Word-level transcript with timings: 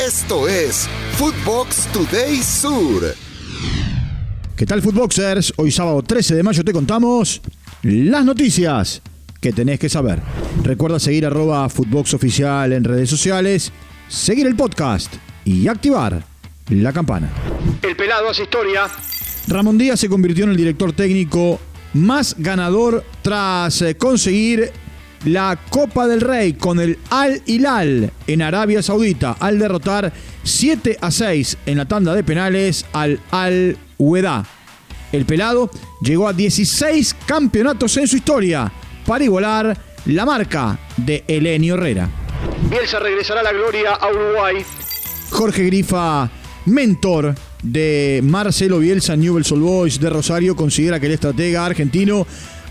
Esto 0.00 0.48
es 0.48 0.88
Footbox 1.12 1.86
Today 1.92 2.42
Sur. 2.42 3.14
¿Qué 4.56 4.66
tal, 4.66 4.82
Footboxers? 4.82 5.52
Hoy 5.56 5.70
sábado 5.70 6.02
13 6.02 6.34
de 6.34 6.42
mayo 6.42 6.64
te 6.64 6.72
contamos 6.72 7.40
las 7.82 8.24
noticias 8.24 9.00
que 9.40 9.52
tenés 9.52 9.78
que 9.78 9.88
saber. 9.88 10.20
Recuerda 10.64 10.98
seguir 10.98 11.24
arroba 11.24 11.68
Footbox 11.68 12.12
Oficial 12.14 12.72
en 12.72 12.82
redes 12.82 13.08
sociales, 13.08 13.70
seguir 14.08 14.48
el 14.48 14.56
podcast 14.56 15.14
y 15.44 15.68
activar 15.68 16.24
la 16.70 16.92
campana. 16.92 17.30
El 17.80 17.94
pelado 17.94 18.28
hace 18.28 18.42
historia. 18.42 18.88
Ramón 19.46 19.78
Díaz 19.78 20.00
se 20.00 20.08
convirtió 20.08 20.44
en 20.44 20.50
el 20.50 20.56
director 20.56 20.92
técnico 20.92 21.60
más 21.92 22.34
ganador 22.36 23.04
tras 23.22 23.80
eh, 23.80 23.96
conseguir 23.96 24.72
la 25.24 25.58
Copa 25.70 26.06
del 26.06 26.20
Rey 26.20 26.54
con 26.54 26.80
el 26.80 26.98
Al 27.10 27.42
Hilal 27.46 28.12
en 28.26 28.42
Arabia 28.42 28.82
Saudita 28.82 29.36
al 29.38 29.58
derrotar 29.58 30.12
7 30.42 30.98
a 31.00 31.10
6 31.10 31.58
en 31.66 31.78
la 31.78 31.86
tanda 31.86 32.14
de 32.14 32.22
penales 32.22 32.84
al 32.92 33.20
Al 33.30 33.76
Ueda. 33.98 34.44
El 35.12 35.24
pelado 35.24 35.70
llegó 36.02 36.28
a 36.28 36.32
16 36.32 37.16
campeonatos 37.26 37.96
en 37.96 38.08
su 38.08 38.16
historia 38.16 38.70
para 39.06 39.24
igualar 39.24 39.76
la 40.06 40.26
marca 40.26 40.78
de 40.96 41.24
Elenio 41.26 41.74
Herrera. 41.74 42.08
Bielsa 42.68 42.98
regresará 42.98 43.40
a 43.40 43.44
la 43.44 43.52
gloria 43.52 43.92
a 43.92 44.10
Uruguay. 44.10 44.56
Jorge 45.30 45.64
Grifa, 45.64 46.30
mentor 46.66 47.34
de 47.62 48.20
Marcelo 48.22 48.78
Bielsa 48.78 49.16
Newell's 49.16 49.50
Old 49.52 49.62
Boys 49.62 50.00
de 50.00 50.10
Rosario, 50.10 50.54
considera 50.54 51.00
que 51.00 51.06
el 51.06 51.12
estratega 51.12 51.64
argentino 51.64 52.26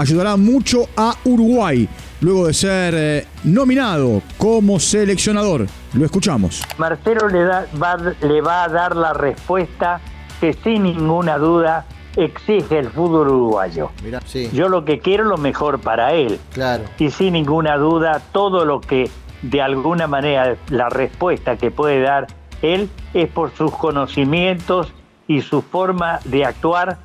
ayudará 0.00 0.36
mucho 0.36 0.88
a 0.96 1.14
Uruguay 1.24 1.88
luego 2.20 2.46
de 2.46 2.54
ser 2.54 2.94
eh, 2.96 3.26
nominado 3.44 4.22
como 4.38 4.78
seleccionador. 4.80 5.66
Lo 5.94 6.04
escuchamos. 6.04 6.62
Marcelo 6.78 7.28
le, 7.28 7.44
da- 7.44 7.66
va, 7.82 7.96
le 8.20 8.40
va 8.40 8.64
a 8.64 8.68
dar 8.68 8.96
la 8.96 9.12
respuesta 9.12 10.00
que 10.40 10.52
sin 10.52 10.82
ninguna 10.84 11.38
duda 11.38 11.84
exige 12.16 12.78
el 12.78 12.90
fútbol 12.90 13.28
uruguayo. 13.28 13.90
Mira, 14.02 14.20
sí, 14.26 14.48
Yo 14.52 14.68
lo 14.68 14.84
que 14.84 14.98
quiero 14.98 15.24
es 15.24 15.30
lo 15.30 15.36
mejor 15.38 15.78
para 15.80 16.12
él. 16.14 16.38
claro. 16.52 16.84
Y 16.98 17.10
sin 17.10 17.34
ninguna 17.34 17.76
duda, 17.76 18.20
todo 18.32 18.64
lo 18.64 18.80
que 18.80 19.08
de 19.42 19.62
alguna 19.62 20.06
manera 20.08 20.56
la 20.70 20.88
respuesta 20.88 21.56
que 21.56 21.70
puede 21.70 22.00
dar 22.00 22.26
él 22.62 22.90
es 23.14 23.28
por 23.30 23.52
sus 23.56 23.70
conocimientos 23.72 24.92
y 25.28 25.42
su 25.42 25.62
forma 25.62 26.18
de 26.24 26.44
actuar 26.44 26.98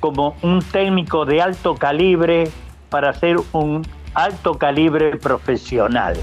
como 0.00 0.36
un 0.42 0.60
técnico 0.62 1.24
de 1.24 1.40
alto 1.40 1.76
calibre 1.76 2.50
para 2.88 3.12
ser 3.12 3.36
un 3.52 3.86
alto 4.14 4.58
calibre 4.58 5.16
profesional. 5.16 6.16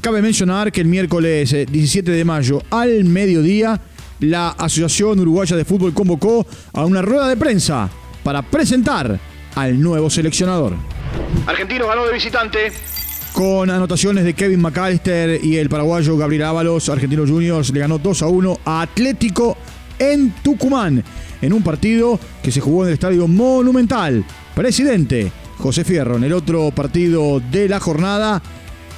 Cabe 0.00 0.20
mencionar 0.20 0.70
que 0.70 0.80
el 0.80 0.88
miércoles 0.88 1.52
eh, 1.52 1.66
17 1.66 2.10
de 2.10 2.24
mayo 2.24 2.62
al 2.70 3.04
mediodía, 3.04 3.80
la 4.20 4.50
Asociación 4.50 5.20
Uruguaya 5.20 5.56
de 5.56 5.64
Fútbol 5.64 5.94
convocó 5.94 6.46
a 6.74 6.84
una 6.84 7.02
rueda 7.02 7.28
de 7.28 7.36
prensa 7.36 7.88
para 8.22 8.42
presentar 8.42 9.18
al 9.54 9.80
nuevo 9.80 10.10
seleccionador. 10.10 10.74
Argentinos 11.46 11.88
ganó 11.88 12.04
de 12.04 12.12
visitante. 12.12 12.72
Con 13.32 13.70
anotaciones 13.70 14.24
de 14.24 14.34
Kevin 14.34 14.60
McAllister 14.60 15.42
y 15.42 15.56
el 15.56 15.70
paraguayo 15.70 16.18
Gabriel 16.18 16.44
Ábalos, 16.44 16.90
Argentinos 16.90 17.30
Juniors 17.30 17.72
le 17.72 17.80
ganó 17.80 17.98
2 17.98 18.22
a 18.22 18.26
1 18.26 18.58
a 18.64 18.82
Atlético 18.82 19.56
en 20.02 20.32
Tucumán, 20.42 21.02
en 21.40 21.52
un 21.52 21.62
partido 21.62 22.18
que 22.42 22.50
se 22.50 22.60
jugó 22.60 22.82
en 22.82 22.88
el 22.88 22.94
Estadio 22.94 23.28
Monumental. 23.28 24.24
Presidente 24.54 25.30
José 25.58 25.84
Fierro, 25.84 26.16
en 26.16 26.24
el 26.24 26.32
otro 26.32 26.72
partido 26.72 27.40
de 27.40 27.68
la 27.68 27.78
jornada, 27.78 28.42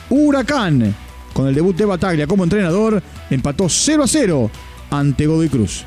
Huracán, 0.08 0.94
con 1.34 1.47
el 1.47 1.55
debut 1.55 1.77
de 1.77 1.84
Bataglia 1.84 2.27
como 2.27 2.44
entrenador, 2.44 3.02
empató 3.28 3.69
0 3.69 4.05
a 4.05 4.08
0 4.08 4.50
ante 4.91 5.27
Godoy 5.27 5.50
Cruz. 5.50 5.84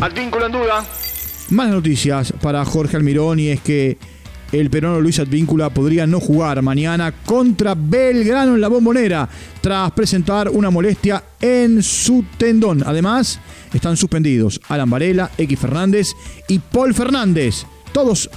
Advínculo 0.00 0.46
en 0.46 0.52
duda. 0.52 0.84
Más 1.50 1.68
noticias 1.68 2.32
para 2.40 2.64
Jorge 2.64 2.96
Almirón 2.96 3.40
y 3.40 3.48
es 3.48 3.60
que 3.60 3.98
el 4.52 4.70
peruano 4.70 5.00
Luis 5.00 5.18
Advíncula 5.18 5.70
podría 5.70 6.06
no 6.06 6.20
jugar 6.20 6.60
mañana 6.62 7.12
contra 7.24 7.74
Belgrano 7.76 8.54
en 8.54 8.60
la 8.60 8.68
bombonera 8.68 9.28
tras 9.60 9.92
presentar 9.92 10.48
una 10.48 10.70
molestia 10.70 11.22
en 11.40 11.82
su 11.82 12.24
tendón. 12.36 12.82
Además, 12.84 13.38
están 13.72 13.96
suspendidos 13.96 14.60
Alan 14.68 14.90
Varela, 14.90 15.30
X 15.38 15.58
Fernández 15.58 16.12
y 16.48 16.58
Paul 16.58 16.94
Fernández, 16.94 17.64
todos 17.92 18.30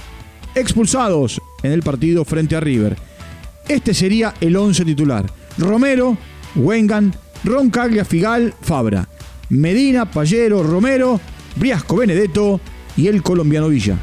expulsados 0.54 1.40
en 1.62 1.72
el 1.72 1.82
partido 1.82 2.24
frente 2.24 2.56
a 2.56 2.60
River. 2.60 2.96
Este 3.68 3.94
sería 3.94 4.34
el 4.40 4.56
11 4.56 4.84
titular. 4.84 5.30
Romero, 5.58 6.16
Wengan, 6.54 7.14
Roncaglia, 7.44 8.04
Figal, 8.04 8.54
Fabra. 8.60 9.08
Medina, 9.48 10.10
Pallero, 10.10 10.62
Romero, 10.62 11.20
Briasco 11.56 11.96
Benedetto 11.96 12.60
y 12.96 13.08
el 13.08 13.22
colombiano 13.22 13.68
Villa. 13.68 13.96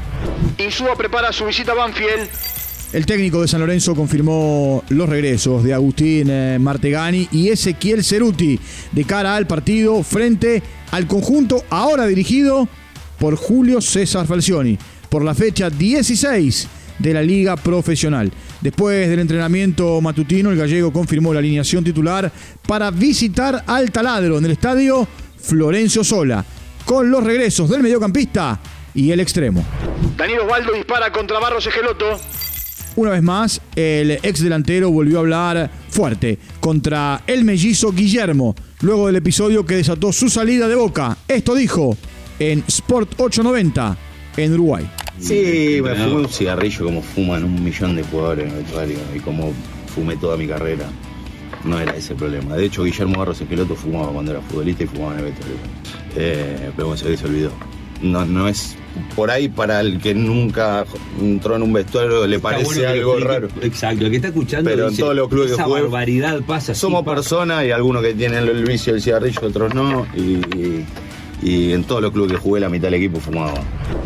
Insúa 0.58 0.96
prepara 0.96 1.32
su 1.32 1.44
visita 1.46 1.72
a 1.72 1.74
Banfield. 1.76 2.28
El 2.92 3.06
técnico 3.06 3.40
de 3.40 3.48
San 3.48 3.60
Lorenzo 3.60 3.94
confirmó 3.94 4.84
los 4.90 5.08
regresos 5.08 5.64
de 5.64 5.72
Agustín 5.72 6.28
eh, 6.28 6.58
Martegani 6.60 7.26
y 7.32 7.48
Ezequiel 7.48 8.04
Ceruti 8.04 8.60
de 8.92 9.04
cara 9.04 9.34
al 9.34 9.46
partido 9.46 10.02
frente 10.02 10.62
al 10.90 11.06
conjunto 11.06 11.64
ahora 11.70 12.06
dirigido 12.06 12.68
por 13.18 13.36
Julio 13.36 13.80
César 13.80 14.26
Falcioni 14.26 14.78
por 15.08 15.24
la 15.24 15.34
fecha 15.34 15.70
16 15.70 16.68
de 16.98 17.14
la 17.14 17.22
Liga 17.22 17.56
Profesional. 17.56 18.30
Después 18.60 19.08
del 19.08 19.20
entrenamiento 19.20 19.98
matutino, 20.02 20.50
el 20.50 20.58
gallego 20.58 20.92
confirmó 20.92 21.32
la 21.32 21.38
alineación 21.38 21.82
titular 21.82 22.30
para 22.66 22.90
visitar 22.90 23.64
al 23.66 23.90
taladro 23.90 24.36
en 24.36 24.44
el 24.44 24.50
estadio 24.50 25.08
Florencio 25.40 26.04
Sola, 26.04 26.44
con 26.84 27.10
los 27.10 27.24
regresos 27.24 27.70
del 27.70 27.82
mediocampista 27.82 28.60
y 28.94 29.10
el 29.10 29.20
extremo. 29.20 29.64
Daniel 30.16 30.40
Osvaldo 30.40 30.74
dispara 30.74 31.10
contra 31.10 31.38
Barros 31.40 31.66
Egeloto. 31.66 32.20
Una 32.94 33.10
vez 33.10 33.22
más, 33.22 33.60
el 33.74 34.10
ex 34.10 34.42
delantero 34.42 34.90
volvió 34.90 35.16
a 35.16 35.20
hablar 35.20 35.70
fuerte 35.88 36.38
contra 36.60 37.22
el 37.26 37.44
mellizo 37.44 37.90
Guillermo, 37.90 38.54
luego 38.82 39.06
del 39.06 39.16
episodio 39.16 39.64
que 39.64 39.76
desató 39.76 40.12
su 40.12 40.28
salida 40.28 40.68
de 40.68 40.74
boca. 40.74 41.16
Esto 41.26 41.54
dijo 41.54 41.96
en 42.38 42.62
Sport 42.66 43.14
890 43.18 43.96
en 44.36 44.52
Uruguay. 44.52 44.90
Sí, 45.18 45.80
me 45.82 45.94
fumé 45.94 46.14
un 46.16 46.28
cigarrillo 46.28 46.84
como 46.84 47.00
fuman 47.02 47.44
un 47.44 47.64
millón 47.64 47.96
de 47.96 48.02
jugadores 48.02 48.46
en 48.46 48.50
el 48.50 48.62
vestuario 48.62 48.98
y 49.14 49.20
como 49.20 49.52
fumé 49.94 50.16
toda 50.16 50.36
mi 50.36 50.46
carrera. 50.46 50.86
No 51.64 51.78
era 51.78 51.96
ese 51.96 52.12
el 52.12 52.18
problema. 52.18 52.56
De 52.56 52.66
hecho, 52.66 52.84
Guillermo 52.84 53.18
Barros 53.18 53.40
Esqueloto 53.40 53.74
fumaba 53.74 54.12
cuando 54.12 54.32
era 54.32 54.40
futbolista 54.42 54.84
y 54.84 54.86
fumaba 54.86 55.12
en 55.14 55.18
el 55.20 55.24
vestuario. 55.26 55.56
Eh, 56.16 56.70
pero 56.76 56.88
bueno, 56.88 57.02
se 57.02 57.24
olvidó. 57.24 57.52
No, 58.02 58.24
no 58.26 58.48
es 58.48 58.76
por 59.16 59.30
ahí 59.30 59.48
para 59.48 59.80
el 59.80 59.98
que 60.00 60.14
nunca 60.14 60.84
entró 61.20 61.56
en 61.56 61.62
un 61.62 61.72
vestuario 61.72 62.26
le 62.26 62.38
parece 62.38 62.64
bueno 62.64 62.88
algo 62.88 63.18
raro. 63.20 63.48
Exacto, 63.62 64.04
el 64.04 64.10
que 64.10 64.16
está 64.16 64.28
escuchando 64.28 64.68
Pero 64.70 64.84
en 64.84 64.90
dice, 64.90 65.02
todos 65.02 65.14
los 65.16 65.28
clubes 65.28 65.48
que 65.48 65.54
esa 65.54 65.64
jugué- 65.64 65.82
barbaridad 65.82 66.40
pasa. 66.46 66.74
Somos 66.74 67.00
sí, 67.00 67.04
pasa". 67.04 67.14
personas 67.16 67.64
y 67.64 67.70
algunos 67.70 68.02
que 68.02 68.14
tienen 68.14 68.46
el 68.48 68.64
vicio 68.64 68.92
del 68.94 69.02
cigarrillo, 69.02 69.40
otros 69.42 69.74
no. 69.74 70.06
Y, 70.16 70.20
y- 70.56 70.86
y 71.42 71.72
en 71.72 71.82
todos 71.84 72.00
los 72.00 72.12
clubes 72.12 72.30
que 72.32 72.38
jugué 72.38 72.60
la 72.60 72.68
mitad 72.68 72.84
del 72.84 72.94
equipo 72.94 73.18
fumaba. 73.18 73.54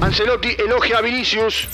Ancelotti 0.00 0.48
elogia 0.64 0.98
a 0.98 1.02
Vinicius. 1.02 1.68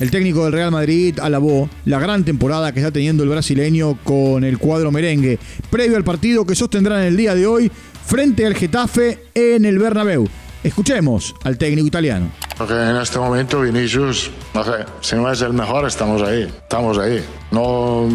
El 0.00 0.10
técnico 0.10 0.42
del 0.42 0.52
Real 0.52 0.72
Madrid 0.72 1.16
alabó 1.20 1.70
la 1.84 2.00
gran 2.00 2.24
temporada 2.24 2.72
que 2.72 2.80
está 2.80 2.90
teniendo 2.90 3.22
el 3.22 3.28
brasileño 3.28 3.96
con 4.02 4.42
el 4.42 4.58
cuadro 4.58 4.90
merengue, 4.90 5.38
previo 5.70 5.96
al 5.96 6.02
partido 6.02 6.44
que 6.44 6.56
sostendrán 6.56 7.04
el 7.04 7.16
día 7.16 7.36
de 7.36 7.46
hoy 7.46 7.70
frente 8.04 8.44
al 8.44 8.56
Getafe 8.56 9.20
en 9.34 9.64
el 9.64 9.78
Bernabéu. 9.78 10.26
Escuchemos 10.64 11.32
al 11.44 11.58
técnico 11.58 11.86
italiano. 11.86 12.30
Porque 12.56 12.74
en 12.74 12.96
este 12.96 13.18
momento 13.18 13.60
Vinicius, 13.60 14.30
no 14.54 14.64
sé, 14.64 14.84
si 15.00 15.16
no 15.16 15.30
es 15.30 15.40
el 15.42 15.52
mejor, 15.52 15.86
estamos 15.86 16.22
ahí, 16.22 16.42
estamos 16.42 16.98
ahí. 16.98 17.24
No 17.50 18.06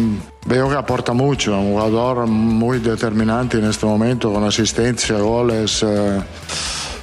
veo 0.46 0.68
que 0.68 0.76
aporta 0.76 1.12
mucho, 1.12 1.58
un 1.58 1.72
jugador 1.72 2.26
muy 2.26 2.78
determinante 2.78 3.58
en 3.58 3.66
este 3.66 3.84
momento, 3.84 4.32
con 4.32 4.42
asistencia, 4.44 5.18
goles. 5.18 5.82
Eh, 5.82 6.20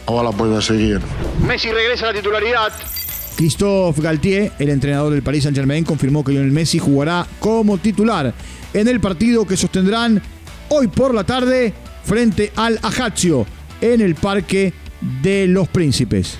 ojalá 0.06 0.32
pueda 0.32 0.62
seguir. 0.62 1.00
Messi 1.46 1.72
regresa 1.72 2.06
a 2.06 2.14
la 2.14 2.18
titularidad. 2.18 2.74
Christophe 3.36 4.02
Galtier, 4.02 4.52
el 4.58 4.70
entrenador 4.70 5.14
del 5.14 5.22
Paris 5.22 5.44
Saint-Germain, 5.44 5.84
confirmó 5.84 6.24
que 6.24 6.32
Lionel 6.32 6.52
Messi 6.52 6.80
jugará 6.80 7.28
como 7.40 7.78
titular 7.78 8.34
en 8.74 8.88
el 8.88 9.00
partido 9.00 9.46
que 9.46 9.56
sostendrán 9.56 10.22
hoy 10.70 10.88
por 10.88 11.14
la 11.14 11.24
tarde 11.24 11.72
frente 12.04 12.52
al 12.56 12.80
Ajaccio 12.82 13.46
en 13.80 14.02
el 14.02 14.16
Parque 14.16 14.74
de 15.22 15.46
los 15.46 15.68
Príncipes. 15.68 16.40